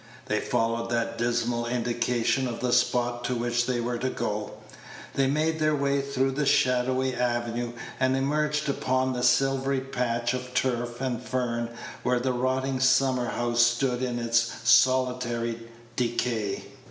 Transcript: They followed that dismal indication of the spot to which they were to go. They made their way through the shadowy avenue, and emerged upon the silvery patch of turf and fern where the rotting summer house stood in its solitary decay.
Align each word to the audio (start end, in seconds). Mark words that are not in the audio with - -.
They 0.25 0.39
followed 0.39 0.89
that 0.89 1.19
dismal 1.19 1.67
indication 1.67 2.47
of 2.47 2.59
the 2.59 2.73
spot 2.73 3.23
to 3.25 3.35
which 3.35 3.67
they 3.67 3.79
were 3.79 3.99
to 3.99 4.09
go. 4.09 4.53
They 5.13 5.27
made 5.27 5.59
their 5.59 5.75
way 5.75 6.01
through 6.01 6.31
the 6.31 6.45
shadowy 6.47 7.13
avenue, 7.15 7.73
and 7.99 8.17
emerged 8.17 8.67
upon 8.67 9.13
the 9.13 9.21
silvery 9.21 9.81
patch 9.81 10.33
of 10.33 10.55
turf 10.55 11.01
and 11.01 11.21
fern 11.21 11.69
where 12.01 12.19
the 12.19 12.33
rotting 12.33 12.79
summer 12.79 13.27
house 13.27 13.61
stood 13.61 14.01
in 14.01 14.17
its 14.17 14.51
solitary 14.67 15.67
decay. 15.95 16.63